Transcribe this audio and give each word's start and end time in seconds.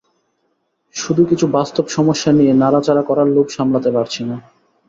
শুধু 0.95 1.21
কিছু 1.25 1.45
বাস্তব 1.51 1.85
সমস্যা 1.87 2.31
নিয়ে 2.31 2.53
নাড়াচাড়া 2.53 3.03
করার 3.09 3.27
লোভ 3.27 3.47
সামলাতে 3.49 3.89
পারছি 3.91 4.21
না। 4.23 4.35